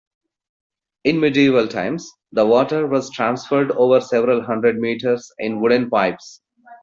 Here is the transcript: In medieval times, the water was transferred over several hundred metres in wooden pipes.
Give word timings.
In 1.03 1.19
medieval 1.19 1.67
times, 1.67 2.11
the 2.31 2.43
water 2.43 2.87
was 2.87 3.11
transferred 3.11 3.69
over 3.69 4.01
several 4.01 4.41
hundred 4.41 4.77
metres 4.79 5.31
in 5.37 5.61
wooden 5.61 5.91
pipes. 5.91 6.41